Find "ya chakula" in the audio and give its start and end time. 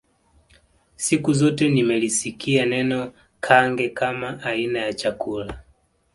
4.79-5.63